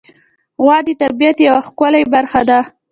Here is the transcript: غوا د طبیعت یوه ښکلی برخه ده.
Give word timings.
غوا 0.63 0.77
د 0.87 0.89
طبیعت 1.01 1.37
یوه 1.47 1.61
ښکلی 1.67 2.03
برخه 2.13 2.41
ده. 2.49 2.59